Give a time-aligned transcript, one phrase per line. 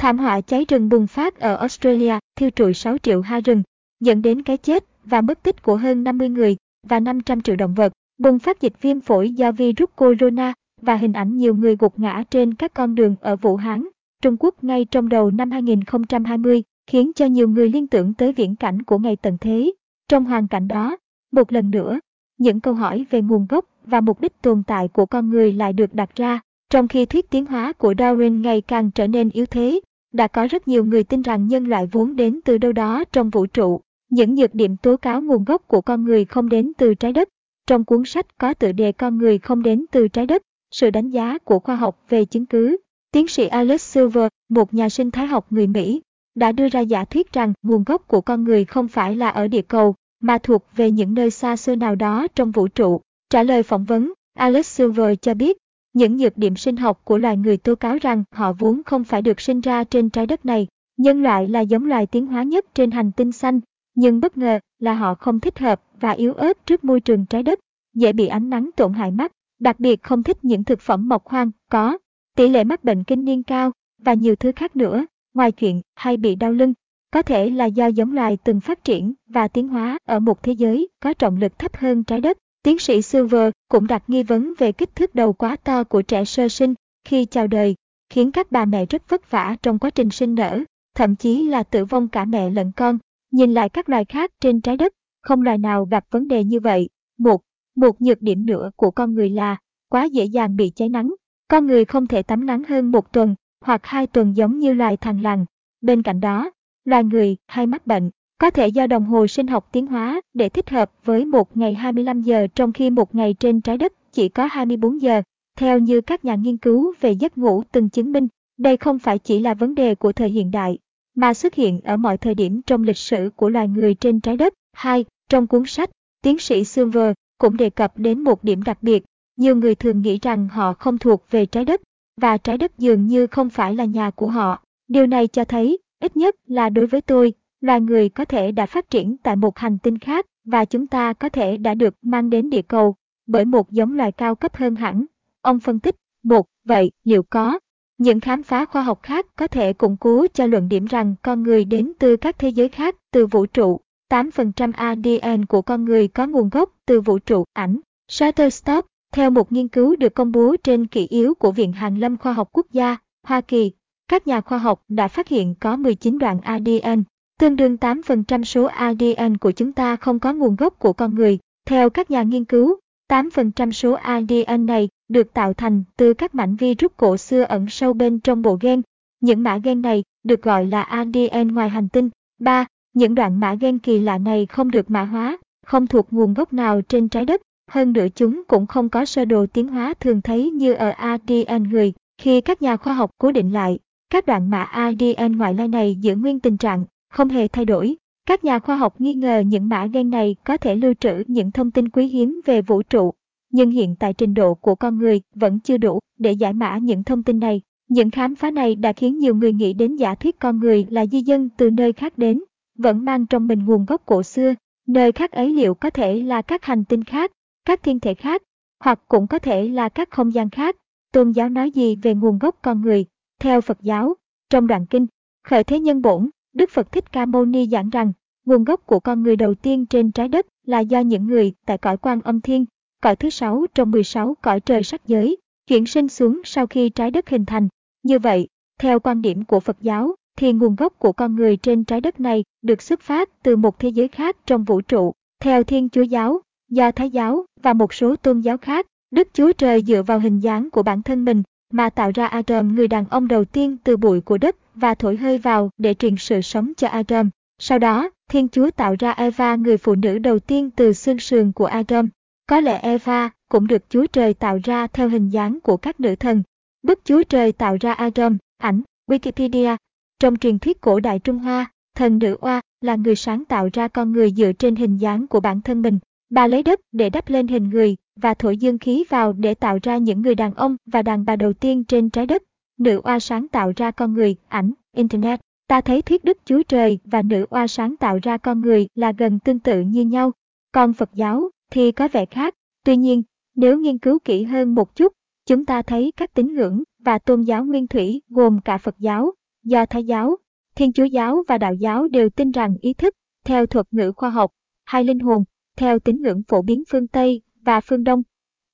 [0.00, 3.62] Thảm họa cháy rừng bùng phát ở Australia, thiêu trụi 6 triệu ha rừng,
[4.00, 6.56] dẫn đến cái chết và mất tích của hơn 50 người
[6.88, 7.92] và 500 triệu động vật.
[8.18, 10.52] Bùng phát dịch viêm phổi do virus corona
[10.82, 13.88] và hình ảnh nhiều người gục ngã trên các con đường ở Vũ Hán,
[14.22, 18.56] Trung Quốc ngay trong đầu năm 2020, khiến cho nhiều người liên tưởng tới viễn
[18.56, 19.72] cảnh của ngày tận thế.
[20.08, 20.96] Trong hoàn cảnh đó,
[21.32, 22.00] một lần nữa,
[22.38, 25.72] những câu hỏi về nguồn gốc và mục đích tồn tại của con người lại
[25.72, 26.40] được đặt ra,
[26.70, 29.80] trong khi thuyết tiến hóa của Darwin ngày càng trở nên yếu thế,
[30.12, 33.30] đã có rất nhiều người tin rằng nhân loại vốn đến từ đâu đó trong
[33.30, 33.80] vũ trụ.
[34.10, 37.28] Những nhược điểm tố cáo nguồn gốc của con người không đến từ trái đất.
[37.66, 41.10] Trong cuốn sách có tựa đề Con người không đến từ trái đất, sự đánh
[41.10, 42.76] giá của khoa học về chứng cứ.
[43.12, 46.02] Tiến sĩ Alex Silver, một nhà sinh thái học người Mỹ,
[46.34, 49.48] đã đưa ra giả thuyết rằng nguồn gốc của con người không phải là ở
[49.48, 53.00] địa cầu, mà thuộc về những nơi xa xôi nào đó trong vũ trụ.
[53.30, 55.56] Trả lời phỏng vấn, Alex Silver cho biết,
[55.92, 59.22] những nhược điểm sinh học của loài người tố cáo rằng họ vốn không phải
[59.22, 60.66] được sinh ra trên trái đất này.
[60.96, 63.60] Nhân loại là giống loài tiến hóa nhất trên hành tinh xanh,
[63.94, 67.42] nhưng bất ngờ là họ không thích hợp và yếu ớt trước môi trường trái
[67.42, 67.58] đất,
[67.94, 71.26] dễ bị ánh nắng tổn hại mắt, đặc biệt không thích những thực phẩm mọc
[71.26, 71.98] hoang, có
[72.36, 76.16] tỷ lệ mắc bệnh kinh niên cao và nhiều thứ khác nữa, ngoài chuyện hay
[76.16, 76.74] bị đau lưng,
[77.10, 80.52] có thể là do giống loài từng phát triển và tiến hóa ở một thế
[80.52, 82.38] giới có trọng lực thấp hơn trái đất.
[82.62, 86.24] Tiến sĩ Silver cũng đặt nghi vấn về kích thước đầu quá to của trẻ
[86.24, 87.74] sơ sinh khi chào đời,
[88.10, 90.60] khiến các bà mẹ rất vất vả trong quá trình sinh nở,
[90.94, 92.98] thậm chí là tử vong cả mẹ lẫn con.
[93.30, 96.60] Nhìn lại các loài khác trên trái đất, không loài nào gặp vấn đề như
[96.60, 96.88] vậy.
[97.18, 97.40] Một,
[97.76, 99.56] một nhược điểm nữa của con người là
[99.88, 101.14] quá dễ dàng bị cháy nắng.
[101.48, 104.96] Con người không thể tắm nắng hơn một tuần hoặc hai tuần giống như loài
[104.96, 105.44] thằn lằn.
[105.80, 106.50] Bên cạnh đó,
[106.84, 110.48] loài người hay mắc bệnh có thể do đồng hồ sinh học tiến hóa để
[110.48, 114.28] thích hợp với một ngày 25 giờ trong khi một ngày trên trái đất chỉ
[114.28, 115.22] có 24 giờ.
[115.58, 119.18] Theo như các nhà nghiên cứu về giấc ngủ từng chứng minh, đây không phải
[119.18, 120.78] chỉ là vấn đề của thời hiện đại,
[121.16, 124.36] mà xuất hiện ở mọi thời điểm trong lịch sử của loài người trên trái
[124.36, 124.54] đất.
[124.72, 125.04] 2.
[125.28, 125.90] Trong cuốn sách,
[126.22, 129.04] tiến sĩ Silver cũng đề cập đến một điểm đặc biệt.
[129.36, 131.80] Nhiều người thường nghĩ rằng họ không thuộc về trái đất,
[132.20, 134.62] và trái đất dường như không phải là nhà của họ.
[134.88, 138.66] Điều này cho thấy, ít nhất là đối với tôi, loài người có thể đã
[138.66, 142.30] phát triển tại một hành tinh khác và chúng ta có thể đã được mang
[142.30, 142.94] đến địa cầu
[143.26, 145.04] bởi một giống loài cao cấp hơn hẳn.
[145.42, 147.58] Ông phân tích, một, vậy liệu có
[147.98, 151.42] những khám phá khoa học khác có thể củng cố cho luận điểm rằng con
[151.42, 153.80] người đến từ các thế giới khác, từ vũ trụ.
[154.10, 157.44] 8% ADN của con người có nguồn gốc từ vũ trụ.
[157.52, 161.96] Ảnh Shutterstock, theo một nghiên cứu được công bố trên kỷ yếu của Viện Hàn
[161.96, 162.96] lâm Khoa học Quốc gia,
[163.26, 163.72] Hoa Kỳ,
[164.08, 167.02] các nhà khoa học đã phát hiện có 19 đoạn ADN,
[167.40, 171.38] tương đương 8% số ADN của chúng ta không có nguồn gốc của con người.
[171.66, 172.76] Theo các nhà nghiên cứu,
[173.08, 177.92] 8% số ADN này được tạo thành từ các mảnh virus cổ xưa ẩn sâu
[177.92, 178.82] bên trong bộ gen.
[179.20, 182.10] Những mã gen này được gọi là ADN ngoài hành tinh.
[182.40, 182.66] 3.
[182.92, 186.52] Những đoạn mã gen kỳ lạ này không được mã hóa, không thuộc nguồn gốc
[186.52, 187.42] nào trên trái đất.
[187.70, 191.62] Hơn nữa chúng cũng không có sơ đồ tiến hóa thường thấy như ở ADN
[191.70, 191.92] người.
[192.18, 193.78] Khi các nhà khoa học cố định lại,
[194.10, 197.96] các đoạn mã ADN ngoại lai này giữ nguyên tình trạng, không hề thay đổi.
[198.26, 201.50] Các nhà khoa học nghi ngờ những mã gen này có thể lưu trữ những
[201.52, 203.14] thông tin quý hiếm về vũ trụ,
[203.52, 207.04] nhưng hiện tại trình độ của con người vẫn chưa đủ để giải mã những
[207.04, 207.60] thông tin này.
[207.88, 211.06] Những khám phá này đã khiến nhiều người nghĩ đến giả thuyết con người là
[211.06, 212.40] di dân từ nơi khác đến,
[212.78, 214.54] vẫn mang trong mình nguồn gốc cổ xưa,
[214.86, 217.32] nơi khác ấy liệu có thể là các hành tinh khác,
[217.64, 218.42] các thiên thể khác,
[218.84, 220.76] hoặc cũng có thể là các không gian khác.
[221.12, 223.04] Tôn giáo nói gì về nguồn gốc con người?
[223.40, 224.14] Theo Phật giáo,
[224.50, 225.06] trong đoạn kinh,
[225.44, 228.12] khởi thế nhân bổn, Đức Phật Thích Ca Mâu Ni giảng rằng,
[228.46, 231.78] nguồn gốc của con người đầu tiên trên trái đất là do những người tại
[231.78, 232.64] cõi quan âm thiên,
[233.02, 237.10] cõi thứ sáu trong 16 cõi trời sắc giới, chuyển sinh xuống sau khi trái
[237.10, 237.68] đất hình thành.
[238.02, 241.84] Như vậy, theo quan điểm của Phật giáo, thì nguồn gốc của con người trên
[241.84, 245.12] trái đất này được xuất phát từ một thế giới khác trong vũ trụ.
[245.40, 249.52] Theo Thiên Chúa giáo, Do Thái giáo và một số tôn giáo khác, Đức Chúa
[249.52, 253.04] Trời dựa vào hình dáng của bản thân mình mà tạo ra Adam người đàn
[253.10, 256.72] ông đầu tiên từ bụi của đất và thổi hơi vào để truyền sự sống
[256.76, 257.30] cho Adam.
[257.58, 261.52] Sau đó, Thiên Chúa tạo ra Eva người phụ nữ đầu tiên từ xương sườn
[261.52, 262.08] của Adam.
[262.46, 266.14] Có lẽ Eva cũng được Chúa Trời tạo ra theo hình dáng của các nữ
[266.14, 266.42] thần.
[266.82, 269.76] Đức Chúa Trời tạo ra Adam, ảnh, Wikipedia.
[270.18, 273.88] Trong truyền thuyết cổ đại Trung Hoa, thần nữ oa là người sáng tạo ra
[273.88, 275.98] con người dựa trên hình dáng của bản thân mình.
[276.30, 279.78] Bà lấy đất để đắp lên hình người và thổi dương khí vào để tạo
[279.82, 282.42] ra những người đàn ông và đàn bà đầu tiên trên trái đất.
[282.78, 285.40] Nữ oa sáng tạo ra con người, ảnh, Internet.
[285.68, 289.12] Ta thấy thuyết Đức Chúa Trời và nữ oa sáng tạo ra con người là
[289.18, 290.32] gần tương tự như nhau.
[290.72, 292.54] Còn Phật giáo thì có vẻ khác.
[292.84, 293.22] Tuy nhiên,
[293.54, 295.12] nếu nghiên cứu kỹ hơn một chút,
[295.46, 299.32] chúng ta thấy các tín ngưỡng và tôn giáo nguyên thủy gồm cả Phật giáo,
[299.64, 300.36] do Thái giáo,
[300.74, 303.14] Thiên Chúa giáo và Đạo giáo đều tin rằng ý thức,
[303.44, 304.50] theo thuật ngữ khoa học,
[304.84, 305.44] hay linh hồn,
[305.76, 308.22] theo tín ngưỡng phổ biến phương Tây và phương Đông,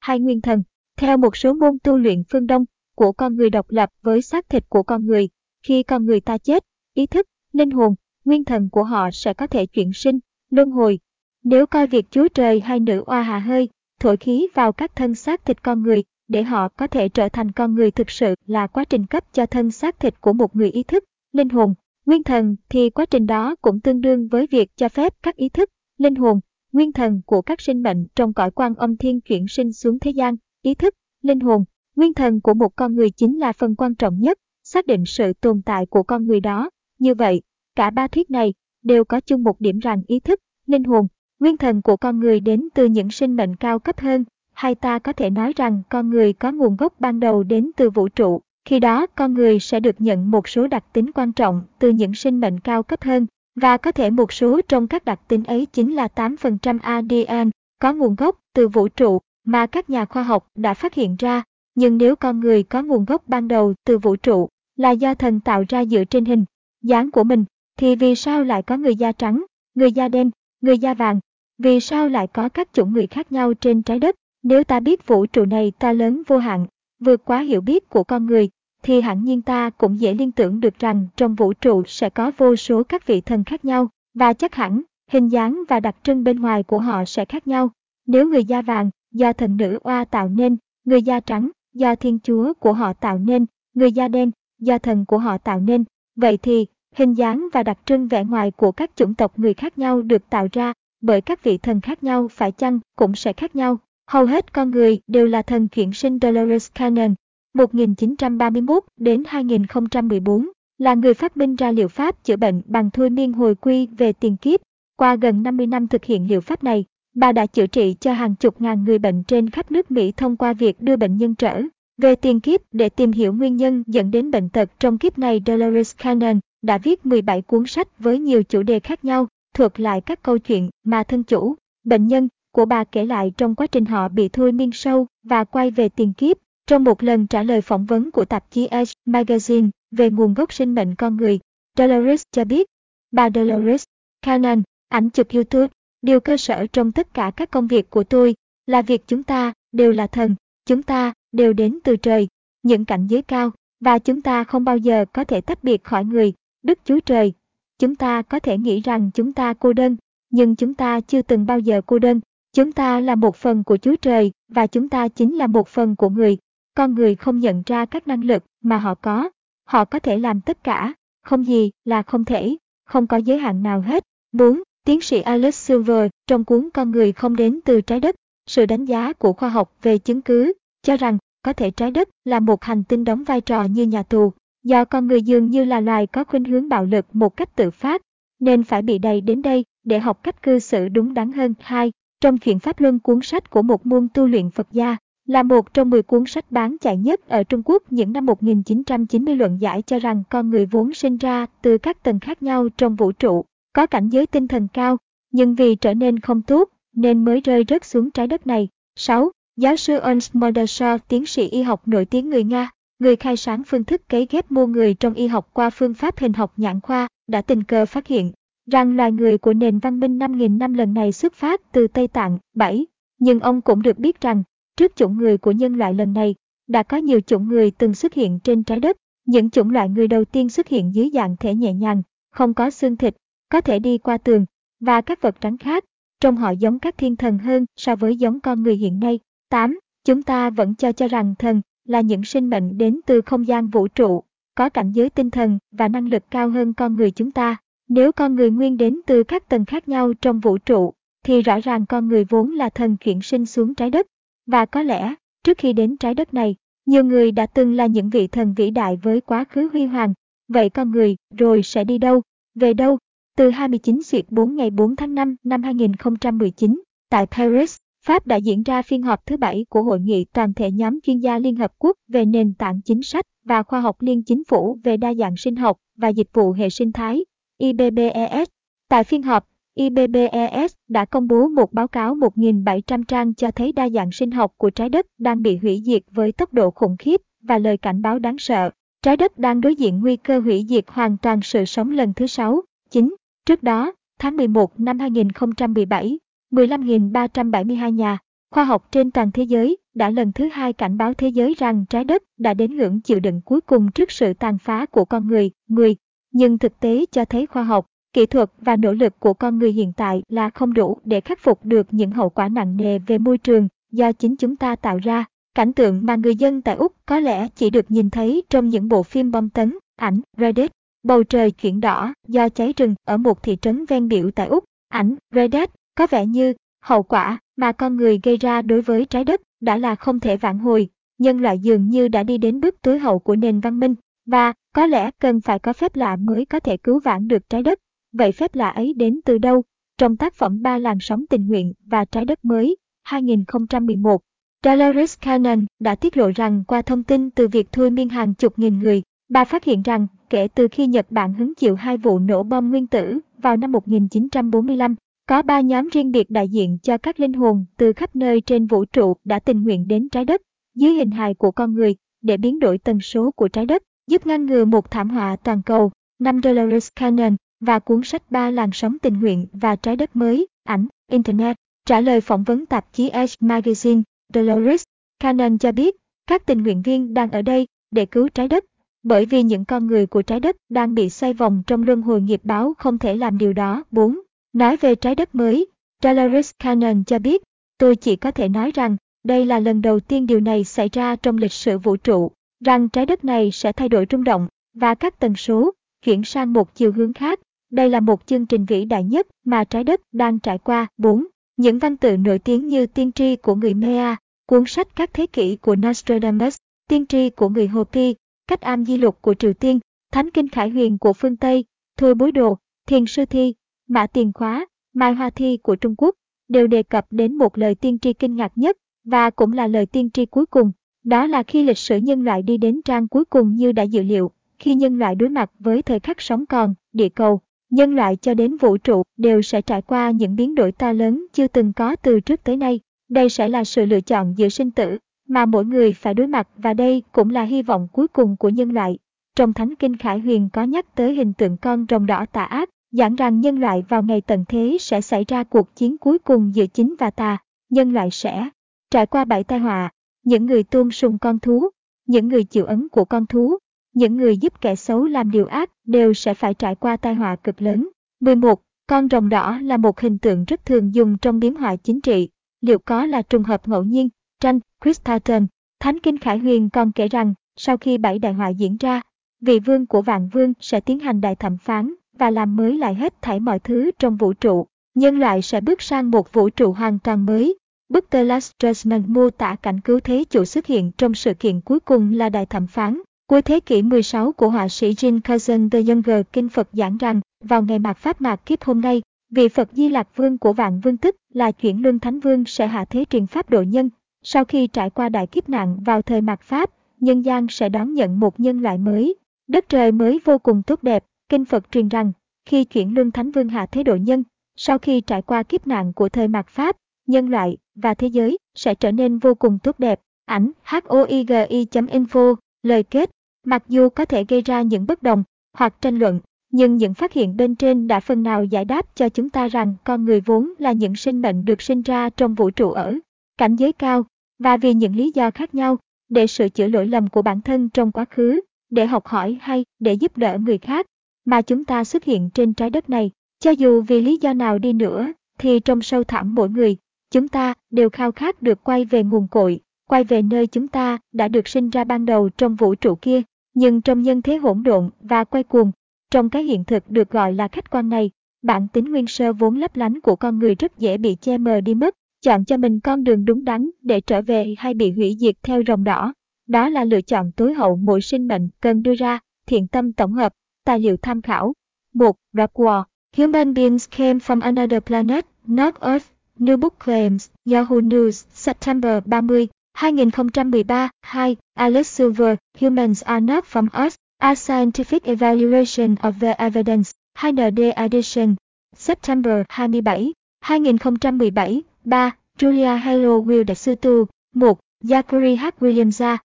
[0.01, 0.63] hai nguyên thần,
[0.97, 4.49] theo một số môn tu luyện phương Đông của con người độc lập với xác
[4.49, 5.29] thịt của con người.
[5.63, 7.95] Khi con người ta chết, ý thức, linh hồn,
[8.25, 10.19] nguyên thần của họ sẽ có thể chuyển sinh,
[10.51, 10.99] luân hồi.
[11.43, 13.69] Nếu coi việc Chúa Trời hay nữ oa hạ hơi,
[14.01, 17.53] thổi khí vào các thân xác thịt con người để họ có thể trở thành
[17.53, 20.71] con người thực sự là quá trình cấp cho thân xác thịt của một người
[20.71, 21.75] ý thức, linh hồn,
[22.07, 25.49] nguyên thần thì quá trình đó cũng tương đương với việc cho phép các ý
[25.49, 26.41] thức, linh hồn,
[26.73, 30.11] nguyên thần của các sinh mệnh trong cõi quan âm thiên chuyển sinh xuống thế
[30.11, 31.65] gian, ý thức, linh hồn,
[31.97, 35.33] nguyên thần của một con người chính là phần quan trọng nhất, xác định sự
[35.33, 36.71] tồn tại của con người đó.
[36.99, 37.43] Như vậy,
[37.77, 41.07] cả ba thuyết này đều có chung một điểm rằng ý thức, linh hồn,
[41.41, 44.99] nguyên thần của con người đến từ những sinh mệnh cao cấp hơn, hay ta
[44.99, 48.41] có thể nói rằng con người có nguồn gốc ban đầu đến từ vũ trụ.
[48.65, 52.15] Khi đó con người sẽ được nhận một số đặc tính quan trọng từ những
[52.15, 55.67] sinh mệnh cao cấp hơn, và có thể một số trong các đặc tính ấy
[55.67, 60.47] chính là 8% ADN có nguồn gốc từ vũ trụ mà các nhà khoa học
[60.55, 61.43] đã phát hiện ra.
[61.75, 65.41] Nhưng nếu con người có nguồn gốc ban đầu từ vũ trụ là do thần
[65.41, 66.45] tạo ra dựa trên hình,
[66.83, 67.45] dáng của mình,
[67.79, 69.45] thì vì sao lại có người da trắng,
[69.75, 70.31] người da đen,
[70.61, 71.21] người da vàng?
[71.59, 74.17] Vì sao lại có các chủng người khác nhau trên trái đất?
[74.43, 76.67] Nếu ta biết vũ trụ này to lớn vô hạn,
[77.01, 78.51] vượt quá hiểu biết của con người,
[78.87, 82.33] thì hẳn nhiên ta cũng dễ liên tưởng được rằng trong vũ trụ sẽ có
[82.37, 86.25] vô số các vị thần khác nhau, và chắc hẳn, hình dáng và đặc trưng
[86.25, 87.71] bên ngoài của họ sẽ khác nhau.
[88.07, 92.19] Nếu người da vàng, do thần nữ oa tạo nên, người da trắng, do thiên
[92.23, 95.85] chúa của họ tạo nên, người da đen, do thần của họ tạo nên,
[96.17, 99.79] vậy thì, hình dáng và đặc trưng vẻ ngoài của các chủng tộc người khác
[99.79, 103.57] nhau được tạo ra bởi các vị thần khác nhau phải chăng cũng sẽ khác
[103.57, 103.79] nhau.
[104.09, 107.15] Hầu hết con người đều là thần chuyển sinh Dolores Cannon,
[107.57, 110.49] 1931 đến 2014,
[110.79, 114.13] là người phát minh ra liệu pháp chữa bệnh bằng thôi miên hồi quy về
[114.13, 114.61] tiền kiếp.
[114.97, 118.35] Qua gần 50 năm thực hiện liệu pháp này, bà đã chữa trị cho hàng
[118.35, 121.63] chục ngàn người bệnh trên khắp nước Mỹ thông qua việc đưa bệnh nhân trở
[121.99, 125.43] về tiền kiếp để tìm hiểu nguyên nhân dẫn đến bệnh tật trong kiếp này
[125.47, 130.01] Dolores Cannon đã viết 17 cuốn sách với nhiều chủ đề khác nhau, thuật lại
[130.01, 131.55] các câu chuyện mà thân chủ,
[131.85, 135.45] bệnh nhân của bà kể lại trong quá trình họ bị thôi miên sâu và
[135.45, 136.37] quay về tiền kiếp.
[136.67, 140.53] Trong một lần trả lời phỏng vấn của tạp chí Edge Magazine về nguồn gốc
[140.53, 141.41] sinh mệnh con người,
[141.79, 142.67] Dolores cho biết,
[143.11, 143.85] bà Dolores
[144.23, 145.69] Cannon, ảnh chụp YouTube,
[146.03, 148.35] điều cơ sở trong tất cả các công việc của tôi
[148.67, 150.35] là việc chúng ta đều là thần,
[150.67, 152.29] chúng ta đều đến từ trời,
[152.63, 156.05] những cảnh giới cao, và chúng ta không bao giờ có thể tách biệt khỏi
[156.05, 156.33] người,
[156.63, 157.33] Đức Chúa Trời.
[157.79, 159.97] Chúng ta có thể nghĩ rằng chúng ta cô đơn,
[160.31, 162.21] nhưng chúng ta chưa từng bao giờ cô đơn.
[162.53, 165.97] Chúng ta là một phần của Chúa Trời và chúng ta chính là một phần
[165.97, 166.39] của người.
[166.77, 169.31] Con người không nhận ra các năng lực mà họ có.
[169.65, 170.93] Họ có thể làm tất cả,
[171.23, 174.05] không gì là không thể, không có giới hạn nào hết.
[174.33, 174.63] 4.
[174.85, 178.85] Tiến sĩ Alex Silver trong cuốn Con người không đến từ trái đất, sự đánh
[178.85, 180.53] giá của khoa học về chứng cứ,
[180.83, 184.03] cho rằng có thể trái đất là một hành tinh đóng vai trò như nhà
[184.03, 184.33] tù,
[184.65, 187.71] do con người dường như là loài có khuynh hướng bạo lực một cách tự
[187.71, 188.03] phát,
[188.41, 191.55] nên phải bị đầy đến đây để học cách cư xử đúng đắn hơn.
[191.61, 194.97] Hai, trong chuyện Pháp Luân cuốn sách của một môn tu luyện Phật gia,
[195.27, 199.37] là một trong 10 cuốn sách bán chạy nhất ở Trung Quốc những năm 1990
[199.37, 202.97] luận giải cho rằng con người vốn sinh ra từ các tầng khác nhau trong
[202.97, 204.97] vũ trụ, có cảnh giới tinh thần cao,
[205.33, 208.69] nhưng vì trở nên không tốt nên mới rơi rớt xuống trái đất này.
[208.97, 209.31] 6.
[209.57, 213.63] Giáo sư Ernst Mordashaw, tiến sĩ y học nổi tiếng người Nga, người khai sáng
[213.67, 216.81] phương thức cấy ghép mô người trong y học qua phương pháp hình học nhãn
[216.81, 218.33] khoa, đã tình cờ phát hiện
[218.71, 222.09] rằng loài người của nền văn minh 5.000 năm lần này xuất phát từ Tây
[222.09, 222.39] Tạng.
[222.55, 222.87] 7.
[223.19, 224.43] Nhưng ông cũng được biết rằng,
[224.77, 226.35] trước chủng người của nhân loại lần này,
[226.67, 228.97] đã có nhiều chủng người từng xuất hiện trên trái đất.
[229.27, 232.71] Những chủng loại người đầu tiên xuất hiện dưới dạng thể nhẹ nhàng, không có
[232.71, 233.17] xương thịt,
[233.49, 234.47] có thể đi qua tường,
[234.81, 235.85] và các vật rắn khác,
[236.21, 239.21] trông họ giống các thiên thần hơn so với giống con người hiện nay.
[239.51, 239.79] 8.
[240.05, 243.69] Chúng ta vẫn cho cho rằng thần là những sinh mệnh đến từ không gian
[243.69, 244.23] vũ trụ,
[244.55, 247.57] có cảnh giới tinh thần và năng lực cao hơn con người chúng ta.
[247.89, 250.93] Nếu con người nguyên đến từ các tầng khác nhau trong vũ trụ,
[251.25, 254.07] thì rõ ràng con người vốn là thần chuyển sinh xuống trái đất.
[254.47, 258.11] Và có lẽ, trước khi đến trái đất này, nhiều người đã từng là những
[258.11, 260.15] vị thần vĩ đại với quá khứ huy hoàng.
[260.49, 262.23] Vậy con người rồi sẽ đi đâu?
[262.55, 262.99] Về đâu?
[263.37, 267.77] Từ 29 Xuyệt 4 ngày 4 tháng 5 năm 2019, tại Paris,
[268.07, 271.19] Pháp đã diễn ra phiên họp thứ bảy của Hội nghị toàn thể nhóm chuyên
[271.19, 274.79] gia Liên Hợp Quốc về nền tảng chính sách và khoa học liên chính phủ
[274.85, 277.25] về đa dạng sinh học và dịch vụ hệ sinh thái,
[277.59, 278.49] IBBES.
[278.89, 279.49] Tại phiên họp,
[279.79, 284.53] IBBES đã công bố một báo cáo 1.700 trang cho thấy đa dạng sinh học
[284.57, 288.03] của trái đất đang bị hủy diệt với tốc độ khủng khiếp và lời cảnh
[288.03, 288.71] báo đáng sợ.
[289.03, 292.27] Trái đất đang đối diện nguy cơ hủy diệt hoàn toàn sự sống lần thứ
[292.27, 293.15] 6, 9.
[293.47, 296.19] Trước đó, tháng 11 năm 2017,
[296.51, 298.19] 15.372 nhà
[298.51, 301.85] khoa học trên toàn thế giới đã lần thứ hai cảnh báo thế giới rằng
[301.91, 305.29] trái đất đã đến ngưỡng chịu đựng cuối cùng trước sự tàn phá của con
[305.29, 305.97] người, người.
[306.33, 309.73] Nhưng thực tế cho thấy khoa học, kỹ thuật và nỗ lực của con người
[309.73, 313.19] hiện tại là không đủ để khắc phục được những hậu quả nặng nề về
[313.19, 315.25] môi trường do chính chúng ta tạo ra.
[315.55, 318.89] Cảnh tượng mà người dân tại Úc có lẽ chỉ được nhìn thấy trong những
[318.89, 320.71] bộ phim bom tấn, ảnh, Reddit.
[321.03, 324.65] Bầu trời chuyển đỏ do cháy rừng ở một thị trấn ven biển tại Úc.
[324.89, 329.25] Ảnh, Reddit có vẻ như hậu quả mà con người gây ra đối với trái
[329.25, 330.89] đất đã là không thể vãn hồi.
[331.19, 333.95] Nhân loại dường như đã đi đến bước tối hậu của nền văn minh
[334.27, 337.63] và có lẽ cần phải có phép lạ mới có thể cứu vãn được trái
[337.63, 337.79] đất.
[338.19, 339.65] Vậy phép lạ ấy đến từ đâu?
[339.99, 344.21] Trong tác phẩm Ba làn sóng tình nguyện và trái đất mới, 2011,
[344.65, 348.59] Dolores Cannon đã tiết lộ rằng qua thông tin từ việc thôi miên hàng chục
[348.59, 352.19] nghìn người, bà phát hiện rằng kể từ khi Nhật Bản hứng chịu hai vụ
[352.19, 354.95] nổ bom nguyên tử vào năm 1945,
[355.29, 358.67] có ba nhóm riêng biệt đại diện cho các linh hồn từ khắp nơi trên
[358.67, 360.43] vũ trụ đã tình nguyện đến trái đất
[360.75, 364.27] dưới hình hài của con người để biến đổi tần số của trái đất, giúp
[364.27, 365.91] ngăn ngừa một thảm họa toàn cầu.
[366.19, 370.47] Năm Dolores Cannon và cuốn sách Ba làn sóng tình nguyện và trái đất mới,
[370.65, 371.57] ảnh, Internet.
[371.87, 374.03] Trả lời phỏng vấn tạp chí Edge Magazine,
[374.35, 374.83] Dolores
[375.21, 375.97] Cannon cho biết,
[376.27, 378.65] các tình nguyện viên đang ở đây để cứu trái đất,
[379.03, 382.21] bởi vì những con người của trái đất đang bị xoay vòng trong luân hồi
[382.21, 383.85] nghiệp báo không thể làm điều đó.
[383.91, 384.21] 4.
[384.53, 385.67] Nói về trái đất mới,
[386.03, 387.43] Dolores Cannon cho biết,
[387.79, 391.17] tôi chỉ có thể nói rằng đây là lần đầu tiên điều này xảy ra
[391.17, 392.31] trong lịch sử vũ trụ,
[392.65, 395.73] rằng trái đất này sẽ thay đổi rung động và các tần số
[396.07, 397.41] chuyển sang một chiều hướng khác.
[397.71, 400.87] Đây là một chương trình vĩ đại nhất mà trái đất đang trải qua.
[400.99, 401.27] 4.
[401.57, 405.27] Những văn tự nổi tiếng như Tiên tri của người Maya, cuốn sách các thế
[405.27, 406.57] kỷ của Nostradamus,
[406.89, 408.15] Tiên tri của người Hopi,
[408.49, 409.81] Cách am di lục của Triều Tiên,
[410.13, 411.65] Thánh kinh Khải Huyền của phương Tây,
[411.97, 413.55] Thôi bối đồ, Thiền sư thi,
[413.89, 416.15] Mã tiền khóa, Mai Hoa Thi của Trung Quốc
[416.49, 419.87] đều đề cập đến một lời tiên tri kinh ngạc nhất và cũng là lời
[419.87, 420.73] tiên tri cuối cùng.
[421.05, 424.03] Đó là khi lịch sử nhân loại đi đến trang cuối cùng như đã dự
[424.03, 428.17] liệu, khi nhân loại đối mặt với thời khắc sống còn, địa cầu, nhân loại
[428.17, 431.73] cho đến vũ trụ đều sẽ trải qua những biến đổi to lớn chưa từng
[431.73, 432.81] có từ trước tới nay.
[433.09, 434.99] Đây sẽ là sự lựa chọn giữa sinh tử
[435.29, 438.49] mà mỗi người phải đối mặt và đây cũng là hy vọng cuối cùng của
[438.49, 438.99] nhân loại.
[439.37, 442.71] Trong Thánh Kinh Khải Huyền có nhắc tới hình tượng con rồng đỏ tà ác,
[442.91, 446.55] giảng rằng nhân loại vào ngày tận thế sẽ xảy ra cuộc chiến cuối cùng
[446.55, 447.39] giữa chính và tà,
[447.71, 448.49] nhân loại sẽ
[448.91, 449.91] trải qua bảy tai họa,
[450.25, 451.69] những người tôn sùng con thú,
[452.07, 453.59] những người chịu ấn của con thú,
[453.97, 457.37] những người giúp kẻ xấu làm điều ác đều sẽ phải trải qua tai họa
[457.37, 457.89] cực lớn.
[458.21, 458.63] 11.
[458.87, 462.29] Con rồng đỏ là một hình tượng rất thường dùng trong biến họa chính trị.
[462.61, 464.09] Liệu có là trùng hợp ngẫu nhiên?
[464.41, 465.47] Tranh, Chris Tartan,
[465.81, 469.01] Thánh Kinh Khải Huyền còn kể rằng, sau khi bảy đại họa diễn ra,
[469.41, 472.95] vị vương của vạn vương sẽ tiến hành đại thẩm phán và làm mới lại
[472.95, 474.67] hết thảy mọi thứ trong vũ trụ.
[474.95, 477.59] Nhân loại sẽ bước sang một vũ trụ hoàn toàn mới.
[477.89, 481.61] Bức The Last Judgment mô tả cảnh cứu thế chủ xuất hiện trong sự kiện
[481.61, 483.01] cuối cùng là đại thẩm phán.
[483.31, 487.21] Cuối thế kỷ 16 của họa sĩ Jean Cousin the Younger kinh Phật giảng rằng,
[487.45, 490.81] vào ngày mạt Pháp mạt kiếp hôm nay, vị Phật Di Lạc Vương của vạn
[490.81, 493.91] vương tức là chuyển luân Thánh Vương sẽ hạ thế truyền Pháp độ nhân.
[494.23, 497.95] Sau khi trải qua đại kiếp nạn vào thời mạt Pháp, nhân gian sẽ đón
[497.95, 499.15] nhận một nhân loại mới.
[499.49, 502.13] Đất trời mới vô cùng tốt đẹp, Kinh Phật truyền rằng,
[502.45, 504.25] khi chuyển luân Thánh Vương hạ thế độ nhân,
[504.57, 508.39] sau khi trải qua kiếp nạn của thời mạt Pháp, nhân loại và thế giới
[508.55, 510.01] sẽ trở nên vô cùng tốt đẹp.
[510.25, 513.11] Ảnh hoigi.info Lời kết
[513.49, 515.25] Mặc dù có thể gây ra những bất đồng
[515.59, 516.21] hoặc tranh luận,
[516.53, 519.75] nhưng những phát hiện bên trên đã phần nào giải đáp cho chúng ta rằng
[519.85, 522.95] con người vốn là những sinh mệnh được sinh ra trong vũ trụ ở
[523.39, 524.05] cảnh giới cao
[524.39, 527.69] và vì những lý do khác nhau để sửa chữa lỗi lầm của bản thân
[527.69, 530.87] trong quá khứ, để học hỏi hay để giúp đỡ người khác
[531.25, 533.11] mà chúng ta xuất hiện trên trái đất này.
[533.41, 536.77] Cho dù vì lý do nào đi nữa, thì trong sâu thẳm mỗi người,
[537.11, 540.99] chúng ta đều khao khát được quay về nguồn cội, quay về nơi chúng ta
[541.13, 543.23] đã được sinh ra ban đầu trong vũ trụ kia.
[543.57, 545.73] Nhưng trong nhân thế hỗn độn và quay cuồng,
[546.11, 548.11] trong cái hiện thực được gọi là khách quan này,
[548.43, 551.61] bản tính nguyên sơ vốn lấp lánh của con người rất dễ bị che mờ
[551.61, 555.17] đi mất, chọn cho mình con đường đúng đắn để trở về hay bị hủy
[555.21, 556.13] diệt theo rồng đỏ.
[556.49, 560.13] Đó là lựa chọn tối hậu mỗi sinh mệnh cần đưa ra, thiện tâm tổng
[560.13, 560.33] hợp,
[560.65, 561.53] tài liệu tham khảo.
[561.95, 562.17] 1.
[562.33, 562.83] Rapwar
[563.17, 566.07] Human beings came from another planet, not Earth.
[566.39, 570.91] New Book Claims, Yahoo News, September 30, 2013.
[571.03, 571.37] 2.
[571.57, 573.97] Alex Silver, Humans are not from Earth.
[574.21, 578.39] A Scientific Evaluation of the Evidence, 2ND Edition,
[578.75, 581.65] September 27, 2017.
[581.85, 582.13] 3.
[582.39, 584.57] Julia Hello Will Sư Tu, 1.
[584.87, 585.55] Zachary H.
[585.61, 586.19] Williams 1.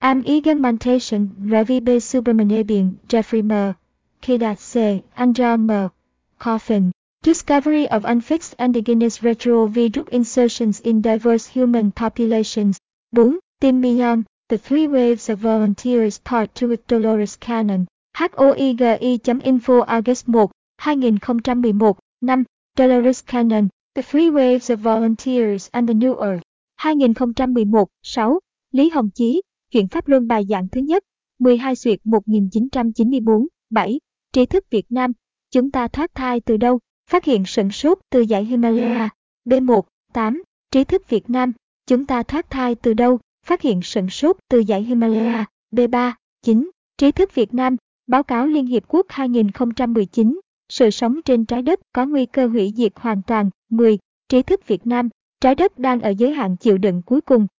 [0.00, 1.96] Am Egermantation, Ravi B.
[1.96, 3.74] Subramanian, Jeffrey M.
[4.22, 5.04] Kida C.
[5.14, 5.90] Andron M.
[6.38, 6.92] Coffin.
[7.22, 12.78] Discovery of unfixed endogenous retroviral insertions in diverse human populations.
[13.14, 13.40] 4.
[13.60, 17.86] Tim Millon, The Three Waves of Volunteers Part 2 with Dolores Cannon.
[18.16, 20.48] HOIGI.info August 1,
[20.78, 21.96] 2011
[22.26, 22.46] 5.
[22.76, 26.42] Dolores Cannon, The Three Waves of Volunteers and the New Earth.
[26.80, 28.38] 2011 6.
[28.72, 31.04] Lý Hồng Chí, Chuyện Pháp Luân bài giảng thứ nhất,
[31.38, 33.98] 12 Duyệt 1994 7.
[34.32, 35.12] Trí thức Việt Nam,
[35.50, 36.78] chúng ta thoát thai từ đâu?
[37.08, 39.08] Phát hiện sẩn sốt từ dãy Himalaya.
[39.44, 40.42] B1, 8.
[40.70, 41.52] Trí thức Việt Nam,
[41.86, 43.18] chúng ta thoát thai từ đâu?
[43.46, 45.44] Phát hiện sẩn sốt từ dãy Himalaya.
[45.72, 46.12] B3,
[46.42, 46.70] 9.
[46.98, 50.40] Trí thức Việt Nam, báo cáo Liên Hiệp Quốc 2019.
[50.68, 53.50] Sự sống trên trái đất có nguy cơ hủy diệt hoàn toàn.
[53.70, 53.98] 10.
[54.28, 55.08] Trí thức Việt Nam,
[55.40, 57.46] trái đất đang ở giới hạn chịu đựng cuối cùng.